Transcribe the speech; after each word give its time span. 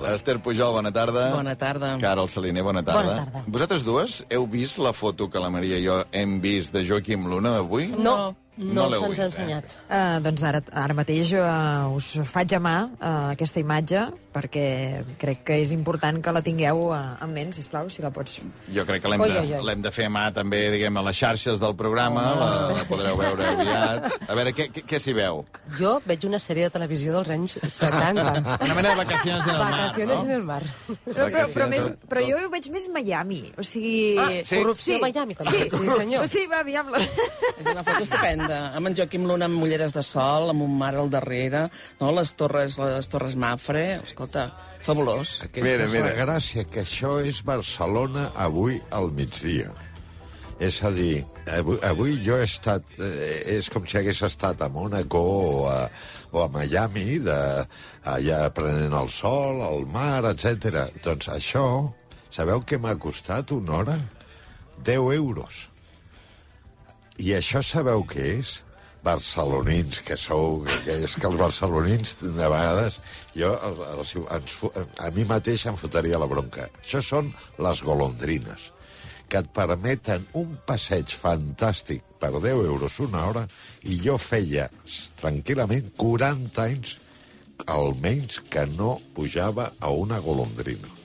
tarda. 0.00 0.14
Esther 0.16 0.38
Pujol, 0.42 0.72
bona 0.72 0.92
tarda. 0.92 1.30
Bona 1.34 1.54
tarda. 1.56 1.94
Carol 2.00 2.28
Saliner, 2.28 2.62
bona 2.66 2.82
tarda. 2.82 3.02
Bona 3.02 3.24
tarda. 3.26 3.44
Vosaltres 3.46 3.84
dues 3.86 4.20
heu 4.30 4.46
vist 4.50 4.80
la 4.82 4.92
foto 4.96 5.28
que 5.30 5.42
la 5.42 5.50
Maria 5.52 5.78
i 5.78 5.86
jo 5.86 6.00
hem 6.12 6.38
vist 6.40 6.72
de 6.74 6.84
Joaquim 6.86 7.28
Luna 7.30 7.58
d'avui? 7.58 7.90
No, 7.96 8.16
no, 8.16 8.34
l'heu 8.60 9.00
se'ns 9.00 9.04
ha 9.04 9.08
vist, 9.10 9.20
eh? 9.20 9.28
ensenyat. 9.30 9.64
Uh, 9.88 10.16
doncs 10.24 10.42
ara, 10.46 10.60
ara 10.84 10.96
mateix 10.96 11.32
uh, 11.38 11.90
us 11.96 12.12
faig 12.28 12.52
a 12.56 12.60
mà 12.62 12.76
uh, 12.92 13.30
aquesta 13.34 13.60
imatge 13.62 14.06
perquè 14.30 14.64
crec 15.18 15.40
que 15.48 15.56
és 15.58 15.72
important 15.74 16.20
que 16.22 16.32
la 16.32 16.42
tingueu 16.46 16.84
uh, 16.92 17.00
en 17.24 17.32
ment, 17.34 17.50
sisplau, 17.56 17.88
si 17.90 18.02
la 18.04 18.12
pots... 18.14 18.36
Jo 18.70 18.84
crec 18.86 19.02
que 19.02 19.10
l'hem 19.10 19.24
de, 19.26 19.62
l'hem 19.66 19.82
de 19.82 19.90
fer 19.90 20.06
a 20.06 20.12
mà 20.14 20.28
també, 20.34 20.60
diguem, 20.70 21.00
a 21.00 21.02
les 21.08 21.18
xarxes 21.18 21.58
del 21.62 21.74
programa. 21.74 22.22
Oh, 22.36 22.44
la, 22.44 22.68
la 22.78 22.84
podreu 22.86 23.18
veure 23.18 23.48
aviat. 23.56 24.06
A 24.30 24.36
veure, 24.38 24.52
què, 24.54 24.68
què, 24.70 24.84
què 24.86 25.00
s'hi 25.02 25.16
veu? 25.16 25.42
Jo 25.80 25.96
veig 26.06 26.28
una 26.28 26.38
sèrie 26.42 26.68
de 26.68 26.74
televisió 26.76 27.16
dels 27.16 27.32
anys 27.34 27.56
70. 27.64 28.44
Una 28.68 28.76
mena 28.78 28.92
de 28.92 29.00
vacacions 29.00 29.48
en 29.48 29.54
el 29.56 29.60
mar, 29.64 29.80
Vacaciones 29.80 30.22
en 30.22 30.30
no? 30.30 30.36
el 30.36 30.46
mar. 30.46 30.60
Però, 31.08 31.26
però, 31.26 31.44
però, 31.56 31.68
més, 31.74 31.90
però 32.12 32.22
jo 32.28 32.38
ho 32.44 32.52
veig 32.54 32.70
més 32.74 32.86
Miami, 32.94 33.42
o 33.58 33.66
sigui... 33.66 33.96
Ah, 34.18 34.28
Sí. 34.40 34.56
corrupció 34.60 34.96
a 34.96 35.00
Miami, 35.08 35.34
també. 35.36 35.58
Sí, 35.66 35.68
Sí, 35.70 35.88
senyor. 35.96 36.24
Sí, 36.30 36.42
va, 36.50 36.60
aviam. 36.64 36.88
La... 36.92 37.00
És 37.02 37.66
una 37.66 37.82
foto 37.86 38.02
estupenda, 38.04 38.49
amb 38.50 38.90
en 38.90 38.96
Joaquim 38.98 39.26
Luna 39.28 39.46
amb 39.48 39.60
mulleres 39.60 39.94
de 39.96 40.02
sol, 40.06 40.50
amb 40.52 40.64
un 40.64 40.76
mar 40.78 40.92
al 40.94 41.10
darrere, 41.12 41.66
no? 42.00 42.10
les 42.16 42.32
torres 42.38 42.78
les 42.80 43.08
torres 43.12 43.36
Mafre, 43.38 44.00
escolta, 44.04 44.48
fabulós. 44.84 45.38
Aquesta 45.46 45.66
Mira, 45.66 45.86
és 45.86 45.94
mira. 45.94 46.10
la 46.10 46.16
gràcia, 46.24 46.66
que 46.68 46.84
això 46.84 47.18
és 47.24 47.42
Barcelona 47.46 48.30
avui 48.36 48.80
al 48.90 49.10
migdia. 49.16 49.70
És 50.60 50.82
a 50.84 50.90
dir, 50.92 51.22
avui, 51.48 51.78
avui 51.88 52.18
jo 52.24 52.36
he 52.36 52.44
estat... 52.44 52.84
Eh, 53.00 53.56
és 53.56 53.70
com 53.72 53.86
si 53.88 53.96
hagués 53.96 54.20
estat 54.26 54.60
a 54.60 54.68
Mónaco 54.68 55.22
o 55.22 55.54
a, 55.72 55.78
o 56.36 56.42
a 56.44 56.50
Miami, 56.52 57.16
de, 57.24 57.40
allà 58.04 58.42
prenent 58.52 58.92
el 59.00 59.08
sol, 59.14 59.62
el 59.64 59.88
mar, 59.88 60.20
etc. 60.28 60.84
Doncs 61.00 61.30
això, 61.32 61.64
sabeu 62.28 62.60
què 62.68 62.76
m'ha 62.76 62.98
costat 63.00 63.56
una 63.56 63.78
hora? 63.80 63.98
10 64.84 65.16
euros. 65.16 65.69
I 67.20 67.34
això 67.36 67.60
sabeu 67.66 68.04
què 68.08 68.26
és? 68.40 68.58
barcelonins, 69.02 70.00
que 70.04 70.16
sou... 70.16 70.60
Que 70.84 70.98
és 71.06 71.14
que 71.16 71.28
els 71.28 71.38
barcelonins, 71.40 72.16
de 72.20 72.34
vegades, 72.52 72.98
jo 73.36 73.52
els, 73.68 74.12
els, 74.36 74.58
a 75.00 75.08
mi 75.16 75.24
mateix 75.28 75.66
em 75.70 75.78
fotria 75.80 76.20
la 76.20 76.28
bronca. 76.30 76.68
Això 76.82 77.02
són 77.04 77.32
les 77.64 77.82
golondrines, 77.86 78.70
que 79.30 79.40
et 79.40 79.50
permeten 79.56 80.26
un 80.36 80.56
passeig 80.68 81.14
fantàstic 81.16 82.04
per 82.20 82.34
10 82.36 82.64
euros 82.66 83.00
una 83.06 83.24
hora, 83.30 83.46
i 83.88 84.00
jo 84.04 84.18
feia 84.20 84.68
tranquil·lament 85.22 85.92
40 86.00 86.66
anys 86.68 86.96
almenys 87.68 88.40
que 88.52 88.64
no 88.68 88.98
pujava 89.16 89.72
a 89.80 89.92
una 89.92 90.20
golondrina. 90.24 90.99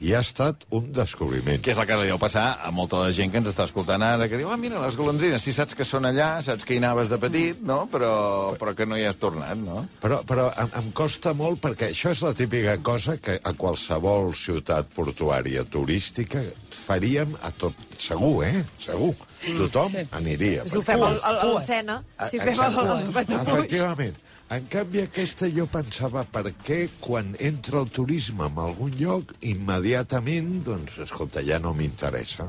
I 0.00 0.14
ha 0.16 0.20
estat 0.24 0.62
un 0.72 0.86
descobriment. 0.96 1.60
Que 1.60 1.74
és 1.74 1.78
el 1.78 1.84
que 1.84 1.96
li 2.00 2.06
deu 2.08 2.16
passar 2.20 2.44
a 2.64 2.70
molta 2.72 3.02
de 3.04 3.12
gent 3.12 3.28
que 3.32 3.36
ens 3.42 3.50
està 3.50 3.66
escoltant 3.68 4.00
ara, 4.00 4.28
que 4.32 4.38
diu, 4.40 4.48
ah, 4.48 4.56
mira, 4.56 4.80
les 4.80 4.96
golondrines, 4.96 5.42
si 5.44 5.52
saps 5.52 5.76
que 5.76 5.84
són 5.84 6.08
allà, 6.08 6.30
saps 6.42 6.64
que 6.64 6.72
hi 6.74 6.80
anaves 6.80 7.10
de 7.12 7.18
petit, 7.20 7.60
no? 7.68 7.82
Però, 7.92 8.12
però 8.60 8.72
que 8.78 8.86
no 8.88 8.96
hi 8.96 9.04
has 9.04 9.18
tornat, 9.20 9.60
no? 9.60 9.82
Però, 10.00 10.22
però 10.24 10.46
em, 10.62 10.70
em 10.80 10.88
costa 10.96 11.34
molt 11.36 11.60
perquè 11.60 11.90
això 11.92 12.14
és 12.14 12.22
la 12.24 12.32
típica 12.38 12.78
cosa 12.82 13.18
que 13.20 13.36
a 13.44 13.52
qualsevol 13.52 14.32
ciutat 14.32 14.88
portuària 14.96 15.66
turística 15.68 16.40
faríem 16.86 17.36
a 17.44 17.52
tot... 17.52 17.76
Segur, 18.00 18.46
eh? 18.48 18.64
Segur. 18.80 19.12
Tothom 19.58 19.92
Sí. 19.92 20.06
aniria. 20.16 20.64
Si 20.68 20.80
ho 20.80 20.82
fem 20.84 21.02
al, 21.04 21.20
al, 21.28 21.38
al 21.44 21.60
Sena, 21.60 22.00
si 22.28 22.40
fem 22.40 22.56
el 22.56 23.12
Batupuig... 23.12 23.68
Efectivament. 23.68 24.16
En 24.50 24.64
canvi, 24.66 25.04
aquesta 25.06 25.46
jo 25.54 25.62
pensava 25.70 26.24
per 26.26 26.48
què 26.66 26.80
quan 26.98 27.36
entra 27.38 27.78
el 27.84 27.90
turisme 27.94 28.48
en 28.50 28.56
algun 28.58 28.96
lloc, 28.98 29.30
immediatament, 29.46 30.56
doncs, 30.66 30.96
escolta, 31.04 31.42
ja 31.46 31.60
no 31.62 31.70
m'interessa. 31.78 32.48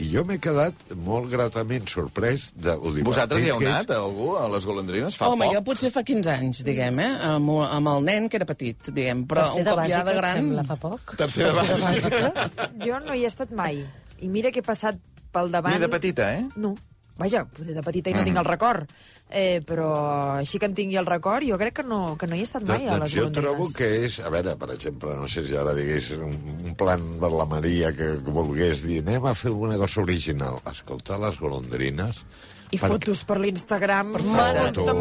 I 0.00 0.06
jo 0.12 0.22
m'he 0.28 0.36
quedat 0.40 0.90
molt 1.00 1.28
gratament 1.32 1.86
sorprès 1.88 2.50
de... 2.56 2.72
Ho 2.76 2.90
dic, 2.92 3.04
Vosaltres 3.04 3.44
hi 3.44 3.50
heu 3.52 3.60
que 3.60 3.68
és- 3.68 3.72
anat, 3.72 3.92
algú, 3.96 4.30
a 4.36 4.46
les 4.52 4.64
golondrines? 4.68 5.16
Fa 5.16 5.28
Home, 5.32 5.44
poc? 5.46 5.54
jo 5.56 5.62
potser 5.68 5.90
fa 5.92 6.02
15 6.08 6.32
anys, 6.34 6.60
diguem, 6.64 6.98
eh? 7.04 7.12
Amb, 7.30 7.52
amb 7.64 7.92
el 7.94 8.04
nen, 8.08 8.28
que 8.32 8.36
era 8.40 8.48
petit, 8.48 8.90
diguem, 8.92 9.24
però 9.28 9.44
Tercer 9.46 9.60
un 9.62 9.68
de 9.68 9.76
cop 9.76 9.78
ja 9.78 9.84
bàsica, 9.84 10.02
de 10.08 10.12
et 10.16 10.20
gran... 10.22 10.40
sembla, 10.42 10.66
fa 10.68 10.76
poc? 10.82 11.14
Tercer 11.20 11.48
de 11.52 11.78
bàsica. 11.84 12.74
Jo 12.84 13.00
no 13.06 13.16
hi 13.16 13.24
he 13.24 13.30
estat 13.32 13.52
mai. 13.56 13.80
I 14.24 14.28
mira 14.32 14.52
que 14.52 14.60
he 14.64 14.68
passat 14.72 15.00
pel 15.32 15.48
davant... 15.52 15.76
Ni 15.76 15.84
de 15.84 15.92
petita, 15.92 16.28
eh? 16.40 16.44
No. 16.60 16.74
Vaja, 17.16 17.46
potser 17.48 17.74
de 17.76 17.84
petita 17.84 18.12
i 18.12 18.16
no 18.16 18.24
tinc 18.26 18.40
el 18.42 18.48
record. 18.48 18.90
Eh, 19.26 19.58
però 19.66 19.88
així 20.36 20.60
que 20.62 20.68
en 20.68 20.74
tingui 20.76 20.98
el 21.00 21.08
record, 21.08 21.42
jo 21.48 21.56
crec 21.58 21.80
que 21.80 21.84
no, 21.86 22.14
que 22.20 22.28
no 22.30 22.36
hi 22.36 22.44
he 22.44 22.46
estat 22.46 22.62
mai 22.68 22.84
a 22.86 22.94
doncs 22.94 23.06
les 23.08 23.14
jo 23.16 23.24
trobo 23.34 23.66
que 23.74 23.88
és... 24.04 24.20
A 24.22 24.30
veure, 24.30 24.54
per 24.60 24.68
exemple, 24.76 25.16
no 25.18 25.26
sé 25.30 25.42
si 25.48 25.56
ara 25.58 25.74
digués 25.74 26.12
un, 26.14 26.36
un 26.62 26.76
plan 26.78 27.02
per 27.22 27.32
la 27.34 27.48
Maria 27.50 27.90
que, 27.96 28.12
que 28.22 28.36
volgués 28.36 28.84
dir 28.86 29.00
anem 29.02 29.26
a 29.26 29.34
fer 29.34 29.50
alguna 29.50 29.80
cosa 29.82 30.04
original. 30.04 30.60
Escolta, 30.72 31.18
les 31.22 31.40
golondrines... 31.42 32.22
I 32.70 32.78
perquè- 32.78 32.88
fotos 32.88 33.22
per 33.24 33.38
l'Instagram. 33.40 34.12
Mare, 34.26 34.70
de 34.72 34.94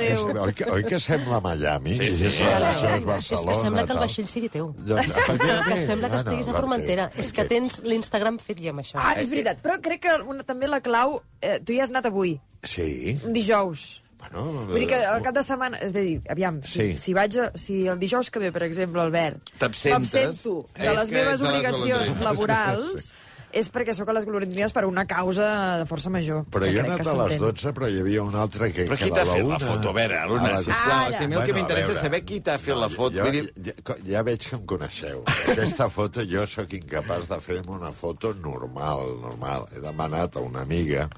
És, 0.00 0.14
Déu. 0.18 0.42
oi, 0.42 0.52
que, 0.54 0.64
oi 0.70 0.84
que 0.84 1.00
sembla 1.00 1.40
Miami? 1.44 1.92
Sí, 1.94 2.10
sí. 2.10 2.24
I 2.24 2.26
això, 2.30 2.48
això 2.70 2.94
és 2.96 3.04
Barcelona. 3.04 3.20
És 3.20 3.56
que 3.58 3.62
sembla 3.64 3.86
que 3.86 3.92
el 3.92 3.98
vaixell 3.98 4.28
sigui 4.28 4.48
teu. 4.48 4.74
Doncs, 4.78 5.06
És 5.16 5.64
que 5.66 5.78
sembla 5.86 6.10
que 6.10 6.16
estiguis 6.16 6.48
a 6.48 6.52
perquè- 6.52 6.60
Formentera. 6.60 7.10
És 7.16 7.32
que 7.32 7.44
tens 7.44 7.80
l'Instagram 7.84 8.38
fet 8.38 8.58
ja 8.64 8.70
amb 8.70 8.80
això. 8.80 8.96
Ah, 8.96 9.14
és 9.20 9.28
veritat, 9.30 9.60
però 9.62 9.80
crec 9.80 10.00
que 10.06 10.16
una, 10.26 10.42
també 10.42 10.68
la 10.68 10.80
clau... 10.80 11.20
Eh, 11.40 11.58
tu 11.64 11.72
hi 11.72 11.80
has 11.80 11.90
anat 11.90 12.06
avui, 12.06 12.38
Sí. 12.64 13.18
dijous. 13.26 14.00
Bueno, 14.20 14.42
Vull 14.68 14.80
dir 14.82 14.86
que 14.90 14.96
al 15.08 15.22
cap 15.24 15.32
de 15.34 15.42
setmana... 15.42 15.78
És 15.80 15.94
a 15.96 16.00
dir, 16.04 16.18
aviam, 16.28 16.58
si, 16.62 16.78
Sí. 16.90 16.96
si, 16.96 17.14
vaig 17.16 17.38
a, 17.40 17.46
si 17.56 17.86
el 17.88 17.98
dijous 17.98 18.28
que 18.30 18.38
ve, 18.38 18.50
per 18.52 18.62
exemple, 18.66 19.00
Albert, 19.00 19.38
T'absentes, 19.58 20.12
m'absento 20.12 20.66
de 20.76 20.86
és 20.90 20.98
les 20.98 21.10
meves 21.14 21.40
a 21.40 21.48
obligacions 21.48 22.20
laborals, 22.20 23.12
és 23.52 23.68
perquè 23.72 23.94
sóc 23.96 24.08
a 24.08 24.14
les 24.16 24.24
golondrines 24.28 24.72
per 24.72 24.84
una 24.86 25.04
causa 25.10 25.46
de 25.80 25.86
força 25.90 26.10
major. 26.10 26.44
Però 26.50 26.64
que 26.64 26.72
jo 26.72 26.78
he 26.78 26.84
anat 26.84 27.00
que 27.02 27.08
a 27.10 27.14
les 27.18 27.32
s'entén. 27.34 27.46
12, 27.46 27.72
però 27.78 27.88
hi 27.90 27.98
havia 28.00 28.22
un 28.22 28.34
altre 28.34 28.68
que... 28.72 28.84
Però 28.86 28.96
que 28.98 29.08
qui 29.08 29.10
t'ha 29.16 29.24
fet 29.26 29.42
la 29.42 29.48
una- 29.48 29.58
foto? 29.58 29.88
A 29.90 29.92
veure, 29.96 30.18
a 30.20 30.26
Luna, 30.30 30.52
les- 30.54 30.64
sisplau. 30.68 31.06
Ara. 31.06 31.16
Si 31.18 31.24
a 31.24 31.28
mi 31.28 31.34
el 31.34 31.40
que 31.40 31.52
Bueno, 31.52 31.52
a 31.52 31.58
m'interessa 31.60 31.92
és 31.92 32.00
saber 32.04 32.22
qui 32.24 32.40
t'ha 32.40 32.58
fet 32.62 32.76
la 32.76 32.88
foto. 32.92 33.16
Jo, 33.18 33.24
Vull 33.26 33.32
dir, 33.32 33.74
ja, 33.84 33.96
ja 34.12 34.22
veig 34.22 34.46
que 34.48 34.56
em 34.56 34.64
coneixeu. 34.66 35.22
Aquesta 35.54 35.88
foto 35.90 36.22
jo 36.26 36.46
sóc 36.46 36.72
incapaç 36.78 37.26
de 37.28 37.40
fer-me 37.40 37.74
una 37.76 37.92
foto 37.92 38.32
normal, 38.34 39.16
normal. 39.22 39.66
He 39.74 39.80
demanat 39.82 40.36
a 40.36 40.40
una 40.46 40.62
amiga 40.62 41.08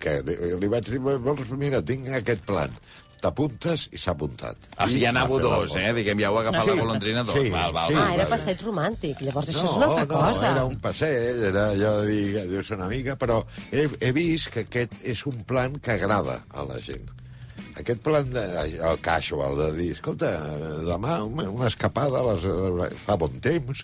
que 0.00 0.18
li, 0.26 0.34
li 0.60 0.68
vaig 0.68 0.88
dir, 0.90 0.98
vols, 1.00 1.48
mira, 1.56 1.82
tinc 1.82 2.08
aquest 2.08 2.44
plan. 2.48 2.70
T'apuntes 3.24 3.86
i 3.96 3.98
s'ha 4.00 4.12
apuntat. 4.12 4.56
Ah, 4.76 4.84
o 4.84 4.88
sigui, 4.90 5.00
I 5.00 5.04
ja 5.06 5.12
m'ha 5.14 5.22
anàveu 5.24 5.38
fet 5.40 5.48
la 5.48 5.58
dos, 5.62 5.76
eh? 5.80 5.92
Diguem, 5.96 6.20
ja 6.20 6.28
heu 6.28 6.38
agafat 6.42 6.66
Sí. 6.66 6.70
la 6.74 6.82
golondrina 6.82 7.22
dos. 7.24 7.34
Sí, 7.38 7.50
val, 7.50 7.72
val, 7.72 7.88
sí. 7.88 7.96
Ah, 7.96 8.00
val, 8.04 8.14
era 8.18 8.24
val. 8.28 8.32
passeig 8.34 8.62
romàntic. 8.66 9.20
Llavors 9.24 9.48
això 9.48 9.64
és 9.64 9.70
No, 9.70 9.76
una 9.78 9.86
altra 9.86 10.04
no, 10.04 10.20
cosa. 10.20 10.50
era 10.50 10.64
un 10.68 10.78
passeig, 10.84 11.42
era 11.50 11.66
allò 11.70 11.92
de 12.02 12.06
dir, 12.12 12.48
dius 12.50 12.70
una 12.76 12.88
mica, 12.92 13.16
però 13.16 13.40
he, 13.72 13.88
he 14.00 14.12
vist 14.12 14.50
que 14.52 14.66
aquest 14.68 14.92
és 15.02 15.24
un 15.26 15.42
plan 15.48 15.78
que 15.80 15.92
agrada 15.96 16.44
a 16.52 16.64
la 16.68 16.78
gent. 16.80 17.08
Aquest 17.80 18.02
plan 18.06 18.28
de, 18.30 18.42
el 18.90 19.00
casual, 19.02 19.56
de 19.58 19.70
dir, 19.78 19.92
escolta, 19.96 20.30
demà 20.86 21.20
una, 21.26 21.48
una 21.50 21.66
escapada, 21.72 22.20
a 22.22 22.34
les, 22.36 22.92
fa 23.02 23.16
bon 23.18 23.40
temps, 23.42 23.82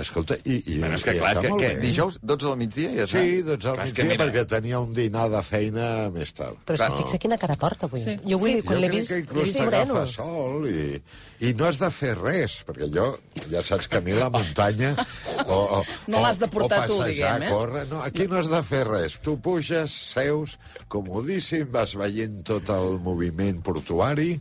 escolta, 0.00 0.34
i, 0.48 0.56
i, 0.64 0.78
Bueno, 0.80 0.96
és 0.96 1.04
que 1.04 1.14
i 1.14 1.20
clar, 1.20 1.30
és 1.36 1.40
que, 1.44 1.50
que 1.60 1.70
dijous, 1.82 2.16
12 2.22 2.46
del 2.48 2.56
migdia, 2.58 2.90
ja 2.96 3.04
està. 3.06 3.22
Sí, 3.22 3.40
doncs 3.46 3.66
al 3.70 3.76
Clar, 3.78 3.86
és 3.86 3.94
que 3.94 4.02
migdia, 4.06 4.16
mira, 4.16 4.26
perquè 4.30 4.44
tenia 4.50 4.80
un 4.82 4.94
dinar 4.96 5.28
de 5.30 5.42
feina 5.46 5.86
més 6.14 6.32
tard. 6.34 6.58
Però 6.66 6.78
és 6.78 6.82
que 6.82 6.90
No. 6.90 7.00
fixa 7.04 7.18
quina 7.22 7.38
cara 7.42 7.56
porta 7.60 7.86
avui. 7.86 8.02
Sí. 8.02 8.16
Jo 8.24 8.38
avui, 8.40 8.54
Sí. 8.58 8.62
quan 8.66 8.80
l'he 8.82 8.90
vist, 8.96 9.10
que 9.10 9.34
l'he 9.38 9.44
vist 9.50 9.60
moreno. 9.60 10.06
sol 10.10 10.66
i, 10.70 11.02
i 11.46 11.52
no 11.58 11.66
has 11.68 11.78
de 11.82 11.90
fer 11.90 12.14
res, 12.18 12.60
perquè 12.66 12.88
jo, 12.94 13.06
ja 13.50 13.62
saps 13.66 13.86
que 13.90 13.98
a 13.98 14.00
mi 14.00 14.12
la 14.18 14.30
muntanya... 14.30 14.94
O, 15.50 15.80
o, 15.80 15.84
No 16.06 16.20
l'has 16.22 16.38
de 16.38 16.46
portar 16.46 16.84
o 16.84 16.86
tu, 16.86 16.98
passejar, 17.00 17.40
diguem, 17.40 17.48
eh? 17.48 17.50
Córrer, 17.50 17.80
no, 17.90 18.02
aquí 18.06 18.28
no 18.30 18.36
has 18.38 18.46
de 18.52 18.60
fer 18.62 18.84
res. 18.86 19.16
Tu 19.24 19.32
puges, 19.42 19.90
seus, 20.12 20.52
comodíssim, 20.86 21.64
vas 21.72 21.96
veient 21.98 22.36
tot 22.46 22.68
el 22.70 23.00
moviment 23.02 23.19
portuari, 23.62 24.40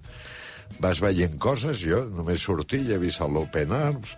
vas 0.79 0.99
veient 1.01 1.37
coses, 1.41 1.81
jo 1.83 2.05
només 2.09 2.41
sortir 2.45 2.81
i 2.87 2.93
he 2.93 2.99
vist 3.01 3.19
l'Open 3.21 3.71
Arms, 3.73 4.13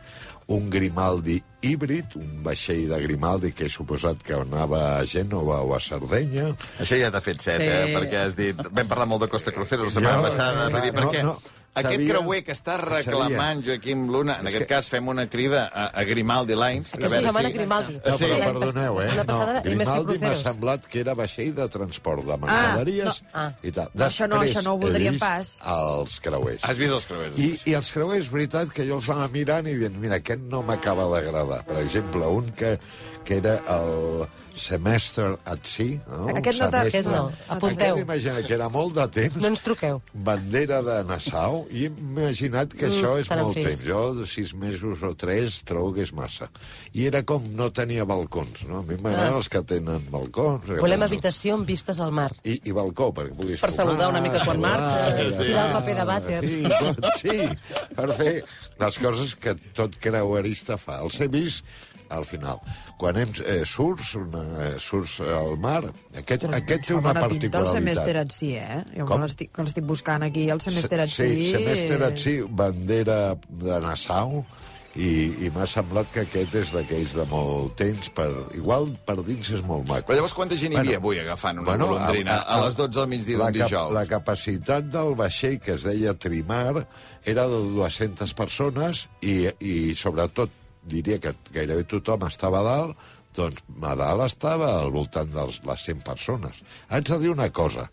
un 0.52 0.70
Grimaldi 0.70 1.38
híbrid, 1.64 2.16
un 2.20 2.42
vaixell 2.44 2.90
de 2.90 2.98
Grimaldi 3.06 3.54
que 3.56 3.66
he 3.66 3.70
suposat 3.72 4.20
que 4.26 4.34
anava 4.36 4.98
a 4.98 5.06
Gènova 5.08 5.62
o 5.64 5.74
a 5.74 5.80
Sardenya, 5.80 6.50
Això 6.82 6.98
ja 7.00 7.10
t'ha 7.14 7.22
fet 7.22 7.40
set, 7.42 7.62
Sí. 7.62 7.68
eh? 7.68 7.94
Perquè 7.96 8.18
has 8.26 8.36
dit... 8.36 8.56
Vam 8.58 8.88
parlar 8.90 9.08
molt 9.08 9.22
de 9.24 9.30
Costa 9.32 9.52
Crucero 9.56 9.86
la 9.88 9.90
setmana 9.92 10.18
Jo, 10.18 10.24
passada. 10.28 10.68
clar, 10.68 10.72
vull 10.76 10.82
dir, 10.84 10.94
no, 10.94 11.02
perquè 11.08 11.24
no. 11.24 11.38
Aquest 11.74 11.94
Sabia- 11.96 12.14
creuer 12.16 12.44
que 12.44 12.52
està 12.52 12.78
reclamant 12.78 13.62
Joaquim 13.66 14.08
Luna, 14.12 14.34
en 14.40 14.48
És 14.48 14.54
aquest 14.54 14.68
que- 14.68 14.74
cas 14.76 14.90
fem 14.90 15.08
una 15.08 15.30
crida 15.30 15.70
a, 15.74 15.86
a 15.88 16.04
Grimaldi 16.04 16.54
Lines. 16.56 16.94
a 16.94 16.98
Aquesta 16.98 17.22
setmana 17.22 17.48
si- 17.50 17.54
Grimaldi. 17.58 17.94
No, 18.06 18.18
Sí. 18.18 18.24
però 18.26 18.40
perdoneu, 18.44 19.02
eh? 19.02 19.06
La 19.16 19.24
No, 19.24 19.62
Grimaldi 19.64 20.18
m'ha 20.20 20.36
semblat 20.36 20.86
que 20.88 21.00
era 21.00 21.14
vaixell 21.16 21.54
de 21.56 21.68
transport 21.70 22.26
de 22.26 22.38
mercaderies 22.38 23.22
no. 23.22 23.30
Ah. 23.34 23.54
i 23.64 23.72
tal. 23.72 23.90
No, 23.94 24.06
això 24.06 24.28
no, 24.28 24.36
Després 24.42 24.56
això 24.58 24.64
no 24.64 24.74
ho 24.74 24.78
voldríem 24.78 25.18
pas. 25.20 25.60
Els 25.66 26.20
creuers. 26.20 26.60
Has 26.64 26.78
vist 26.78 26.92
els 26.94 27.06
creuers? 27.06 27.40
I, 27.40 27.60
I 27.66 27.74
els 27.80 27.92
creuers, 27.92 28.30
veritat, 28.32 28.70
que 28.72 28.86
jo 28.86 28.96
els 29.00 29.08
anava 29.10 29.30
mirant 29.30 29.68
i 29.68 29.76
dient, 29.78 29.96
mira, 29.98 30.16
aquest 30.16 30.42
no 30.42 30.62
m'acaba 30.64 31.08
d'agradar. 31.08 31.64
Per 31.66 31.78
exemple, 31.78 32.26
un 32.28 32.52
que, 32.52 32.78
que 33.24 33.38
era 33.38 33.56
el, 33.70 34.28
Semester 34.56 35.38
at 35.46 35.66
Sea. 35.66 36.00
No? 36.08 36.28
Aquest 36.36 36.60
no 36.60 36.68
Semestre. 36.70 36.80
Aquest 36.88 37.08
no. 37.10 37.32
Apunteu. 37.48 37.94
Aquest, 37.96 38.04
imagina 38.06 38.42
que 38.46 38.54
era 38.54 38.70
molt 38.70 38.96
de 38.96 39.08
temps. 39.08 39.36
No 39.42 39.48
ens 39.48 39.62
truqueu. 39.62 40.02
bandera 40.14 40.82
de 40.82 41.04
Nassau 41.06 41.66
i 41.72 41.86
he 41.86 41.92
imaginat 41.92 42.74
que 42.74 42.88
Mm, 42.88 42.92
això 42.92 43.14
és 43.22 43.30
molt 43.30 43.56
n'enfis. 43.56 43.64
temps. 43.80 43.84
Jo, 43.88 44.14
de 44.16 44.28
sis 44.28 44.54
mesos 44.54 45.02
o 45.04 45.14
tres, 45.16 45.62
trobo 45.64 45.94
que 45.94 46.02
és 46.04 46.12
massa. 46.14 46.50
I 46.94 47.06
era 47.08 47.24
com 47.24 47.44
no 47.56 47.72
tenia 47.72 48.04
balcons, 48.06 48.64
no? 48.68 48.80
A 48.80 48.84
mi 48.84 48.96
m'agraden 48.98 49.34
Ah. 49.34 49.38
els 49.38 49.50
que 49.50 49.62
tenen 49.64 50.06
balcons. 50.12 50.66
Volem 50.80 51.02
habitació 51.04 51.56
amb 51.56 51.66
vistes 51.66 52.00
al 52.00 52.12
mar. 52.12 52.32
I, 52.44 52.60
i 52.66 52.72
balcó, 52.72 53.14
perquè 53.14 53.36
puguis 53.36 53.60
Per 53.60 53.70
fumar, 53.72 53.86
saludar 53.86 54.10
una 54.10 54.22
mica 54.22 54.44
quan 54.44 54.60
marxes. 54.60 55.36
ja 55.36 55.44
Tirar 55.44 55.66
el 55.68 55.74
paper 55.74 55.96
de 55.96 56.06
vàter. 56.06 56.42
Sí, 56.42 56.64
tot, 56.64 57.06
sí, 57.22 57.96
per 57.96 58.14
fer 58.14 58.44
les 58.80 58.98
coses 59.00 59.36
que 59.36 59.56
tot 59.74 59.96
creuerista 60.00 60.78
fa. 60.78 61.00
Els 61.02 61.20
he 61.22 61.28
vist 61.28 61.64
al 62.12 62.26
final. 62.28 62.60
Quan 63.02 63.18
hem, 63.22 63.32
eh, 63.46 63.62
surts, 63.66 64.14
una, 64.20 64.44
eh, 64.68 64.74
surts 64.80 65.20
al 65.26 65.58
mar, 65.64 65.82
aquest, 66.18 66.46
aquest 66.52 66.88
té 66.90 66.94
una 66.98 67.14
pinta 67.14 67.26
el 67.26 67.30
particularitat. 67.30 68.16
at 68.26 68.32
Sea, 68.32 68.66
eh? 68.80 68.82
Jo 69.00 69.06
Com? 69.10 69.22
me 69.22 69.28
l'estic 69.30 69.52
que 69.56 69.64
l'estic 69.68 69.84
buscant 69.88 70.24
aquí, 70.28 70.50
el 70.50 70.62
semester 70.62 71.00
at 71.00 71.10
Sea. 71.10 71.28
Sí, 71.34 71.52
semester 71.56 72.04
at 72.04 72.18
Sea, 72.20 72.46
bandera 72.50 73.22
de 73.50 73.80
Nassau, 73.82 74.44
i, 74.92 75.46
i 75.46 75.50
m'ha 75.56 75.64
semblat 75.72 76.10
que 76.12 76.26
aquest 76.26 76.56
és 76.60 76.72
d'aquells 76.76 77.14
de 77.16 77.24
molt 77.32 77.78
temps, 77.80 78.10
per, 78.12 78.26
igual 78.60 78.90
per 79.08 79.16
dins 79.24 79.48
és 79.56 79.62
molt 79.64 79.86
maco. 79.88 80.04
Però 80.10 80.18
llavors 80.18 80.34
quanta 80.36 80.58
gent 80.60 80.74
hi 80.76 80.80
havia 80.82 80.98
avui 81.00 81.22
agafant 81.22 81.62
una 81.64 81.78
golondrina 81.80 82.42
a, 82.44 82.58
les 82.66 82.76
12 82.76 82.98
del 82.98 83.08
migdia 83.14 83.38
la 83.40 83.48
d'un 83.54 83.62
cap- 83.62 83.70
dijous? 83.72 83.94
La 83.96 84.04
capacitat 84.10 84.90
del 84.92 85.14
vaixell, 85.16 85.62
que 85.64 85.78
es 85.78 85.86
deia 85.88 86.12
Trimar, 86.20 86.84
era 87.24 87.48
de 87.48 87.62
200 87.78 88.34
persones 88.36 89.06
i, 89.24 89.48
i 89.64 89.96
sobretot, 89.96 90.52
diria 90.84 91.20
que 91.22 91.34
gairebé 91.54 91.84
tothom 91.90 92.26
estava 92.28 92.62
a 92.62 92.64
dalt, 92.64 92.98
doncs 93.36 93.62
a 93.82 93.96
dalt 93.96 94.26
estava 94.26 94.72
al 94.82 94.92
voltant 94.92 95.30
de 95.32 95.46
les 95.48 95.84
100 95.86 96.02
persones. 96.04 96.58
Haig 96.90 97.06
de 97.08 97.20
dir 97.20 97.30
una 97.32 97.50
cosa. 97.50 97.90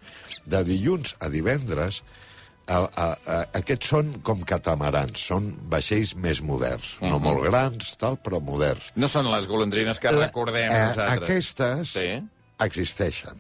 De 0.47 0.63
dilluns 0.67 1.15
a 1.21 1.29
divendres, 1.31 2.03
a, 2.69 2.79
a, 2.85 3.05
a, 3.27 3.37
aquests 3.61 3.89
són 3.95 4.11
com 4.27 4.43
catamarans, 4.45 5.21
són 5.31 5.53
vaixells 5.73 6.15
més 6.17 6.43
moderns. 6.45 6.97
Mhm. 7.01 7.11
No 7.13 7.19
molt 7.23 7.45
grans, 7.47 7.95
tal, 7.97 8.19
però 8.21 8.41
moderns. 8.45 8.91
No 8.97 9.09
són 9.09 9.31
les 9.33 9.47
golondrines 9.49 10.01
que 10.01 10.13
La- 10.13 10.27
recordem 10.27 10.71
eh, 10.71 10.83
nosaltres. 10.89 11.29
Aquestes 11.29 11.95
Sí. 11.97 12.09
existeixen. 12.61 13.39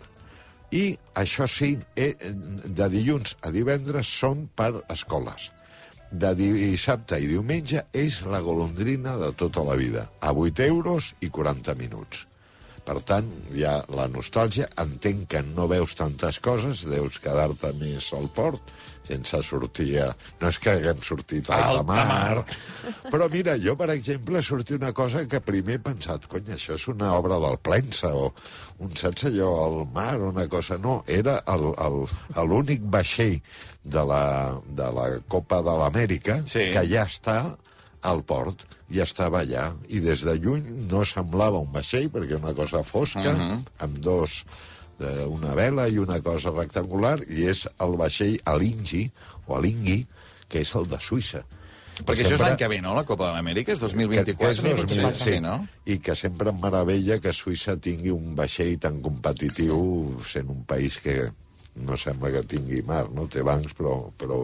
I 0.70 0.98
això 1.16 1.46
sí, 1.48 1.78
eh, 1.96 2.14
de 2.20 2.88
dilluns 2.92 3.36
a 3.42 3.50
divendres 3.50 4.06
són 4.06 4.48
per 4.54 4.84
escoles. 4.92 5.50
De 6.10 6.30
dissabte 6.34 7.18
i 7.20 7.26
diumenge 7.28 7.82
és 7.92 8.22
la 8.24 8.40
golondrina 8.40 9.18
de 9.20 9.28
tota 9.36 9.64
la 9.66 9.76
vida, 9.76 10.06
a 10.20 10.32
8 10.32 10.64
euros 10.64 11.12
i 11.20 11.28
40 11.28 11.74
minuts. 11.76 12.24
Per 12.88 13.00
tant, 13.04 13.26
hi 13.52 13.66
ha 13.68 13.74
la 13.92 14.06
nostàlgia, 14.08 14.64
entenc 14.80 15.26
que 15.34 15.42
no 15.44 15.66
veus 15.68 15.92
tantes 15.98 16.38
coses, 16.40 16.86
deus 16.88 17.18
quedar-te 17.20 17.74
més 17.76 18.06
al 18.16 18.30
port, 18.32 18.70
sense 19.08 19.40
sortir 19.44 19.90
a... 20.04 20.06
No 20.40 20.48
és 20.48 20.58
que 20.60 20.72
haguem 20.72 21.02
sortit 21.04 21.50
a 21.52 21.58
Alta 21.66 21.82
mar, 21.88 22.06
mar. 22.08 22.42
però 23.12 23.28
mira, 23.32 23.58
jo, 23.60 23.74
per 23.76 23.90
exemple, 23.92 24.40
sortir 24.44 24.78
una 24.78 24.94
cosa 24.96 25.26
que 25.28 25.40
primer 25.44 25.76
he 25.76 25.82
pensat, 25.84 26.24
cony, 26.32 26.48
això 26.56 26.76
és 26.80 26.88
una 26.92 27.12
obra 27.16 27.36
del 27.44 27.56
Plensa, 27.64 28.14
o 28.16 28.30
un, 28.84 28.96
saps 28.96 29.28
allò, 29.28 29.50
al 29.66 29.78
mar, 29.92 30.16
una 30.32 30.48
cosa... 30.48 30.80
No, 30.80 31.02
era 31.06 31.38
l'únic 32.48 32.84
vaixell 32.88 33.38
de 33.84 34.04
la, 34.08 34.24
de 34.80 34.90
la 34.96 35.08
Copa 35.28 35.60
de 35.64 35.76
l'Amèrica 35.82 36.40
Sí. 36.48 36.70
que 36.72 36.84
ja 36.88 37.04
està 37.08 37.38
al 38.10 38.22
port, 38.24 38.64
i 38.90 39.00
estava 39.04 39.42
allà. 39.44 39.68
I 39.88 40.00
des 40.00 40.24
de 40.24 40.34
lluny 40.38 40.64
no 40.90 41.04
semblava 41.04 41.58
un 41.60 41.70
vaixell, 41.72 42.08
perquè 42.12 42.38
una 42.40 42.54
cosa 42.54 42.82
fosca, 42.82 43.32
Mhm. 43.32 43.64
amb 43.78 43.98
dos 43.98 44.44
eh, 45.00 45.24
una 45.30 45.54
vela 45.54 45.86
i 45.86 45.98
una 45.98 46.20
cosa 46.20 46.50
rectangular, 46.50 47.20
i 47.30 47.44
és 47.46 47.68
el 47.78 47.92
vaixell 47.96 48.40
Alingi, 48.44 49.04
o 49.46 49.54
Alingui, 49.56 50.06
que 50.48 50.60
és 50.64 50.74
el 50.74 50.88
de 50.90 50.98
Suïssa. 50.98 51.44
Perquè 51.98 52.24
això 52.24 52.34
és 52.34 52.40
l'any 52.40 52.56
que 52.56 52.68
ve, 52.68 52.80
no? 52.80 52.94
La 52.94 53.04
Copa 53.04 53.26
de 53.28 53.32
l'Amèrica 53.36 53.72
és 53.72 53.80
2024. 53.80 54.62
Que, 54.62 54.62
que 54.62 54.70
és 54.70 54.86
2000, 54.86 55.14
sí, 55.16 55.24
sí, 55.32 55.40
no? 55.40 55.66
I 55.86 55.98
que 55.98 56.14
sempre 56.14 56.50
em 56.50 56.58
meravella 56.62 57.18
que 57.20 57.32
Suïssa 57.34 57.76
tingui 57.76 58.10
un 58.10 58.34
vaixell 58.38 58.76
tan 58.78 59.00
competitiu, 59.02 60.16
sí. 60.22 60.32
sent 60.38 60.50
un 60.50 60.64
país 60.64 60.98
que 61.02 61.30
no 61.86 61.96
sembla 62.00 62.30
que 62.34 62.42
tingui 62.50 62.82
mar, 62.86 63.04
no? 63.14 63.26
Té 63.30 63.42
bancs, 63.46 63.72
però... 63.78 63.94
però 64.18 64.38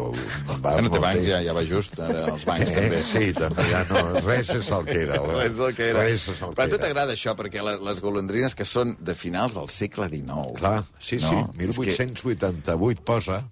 va 0.62 0.72
Bueno, 0.74 0.90
té 0.92 1.00
bancs, 1.02 1.20
bé. 1.22 1.28
ja, 1.30 1.40
ja 1.46 1.54
va 1.56 1.62
just. 1.68 1.98
Ara 2.00 2.26
els 2.32 2.44
bancs, 2.48 2.70
Eh, 2.70 2.74
també. 2.76 3.00
Sí, 3.10 3.32
també, 3.36 3.64
ja 3.70 3.82
no, 3.90 4.02
res 4.26 4.50
és 4.54 4.70
el 4.74 4.84
que 4.88 4.98
era. 5.04 5.18
Res 5.32 5.52
és 5.54 5.60
el 5.68 5.74
que 5.78 5.88
era. 5.90 6.04
Res 6.06 6.28
és 6.34 6.42
el 6.42 6.54
Però 6.54 6.66
a 6.68 6.72
tu 6.74 6.78
t'agrada 6.82 7.16
això, 7.16 7.34
perquè 7.38 7.64
les, 7.64 7.80
les 7.88 8.00
golondrines 8.04 8.54
que 8.54 8.64
són 8.68 8.94
de 9.00 9.14
finals 9.18 9.54
del 9.58 9.68
segle 9.72 10.08
XIX... 10.12 10.54
Clar, 10.60 10.78
sí, 11.00 11.18
sí, 11.18 11.26
no? 11.32 11.50
És 11.58 11.78
1888 11.82 13.02
posa... 13.04 13.42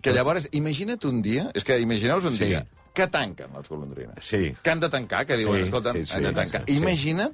Que, 0.00 0.10
que 0.10 0.16
llavors, 0.18 0.48
imagina't 0.52 1.04
un 1.08 1.22
dia... 1.24 1.46
És 1.56 1.64
que 1.64 1.78
imagineu-vos 1.80 2.26
un 2.28 2.36
Sí. 2.36 2.44
dia 2.50 2.64
que 2.94 3.08
tanquen 3.10 3.50
les 3.56 3.68
golondrines. 3.68 4.20
Sí. 4.22 4.52
Que 4.62 4.70
han 4.70 4.78
de 4.80 4.88
tancar, 4.88 5.24
que 5.26 5.36
diuen, 5.36 5.58
Sí, 5.58 5.64
escolta, 5.66 5.92
sí, 5.92 6.04
sí, 6.06 6.14
han 6.14 6.22
de 6.28 6.32
tancar. 6.32 6.60
sí. 6.66 6.76
Imagina't 6.76 7.32